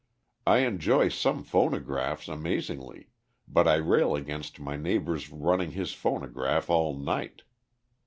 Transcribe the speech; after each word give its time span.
I 0.47 0.65
enjoy 0.65 1.09
some 1.09 1.43
phonographs 1.43 2.27
amazingly, 2.27 3.09
but 3.47 3.67
I 3.67 3.75
rail 3.75 4.15
against 4.15 4.59
my 4.59 4.75
neighbor's 4.75 5.29
running 5.29 5.73
his 5.73 5.93
phonograph 5.93 6.71
all 6.71 6.97
night. 6.97 7.43